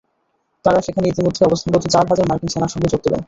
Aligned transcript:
তাঁরা 0.65 0.79
সেখানে 0.81 1.05
ইতিমধ্যে 1.07 1.41
অবস্থানরত 1.45 1.85
চার 1.93 2.05
হাজার 2.11 2.29
মার্কিন 2.29 2.49
সেনার 2.53 2.73
সঙ্গে 2.73 2.91
যোগ 2.93 3.01
দেবেন। 3.03 3.19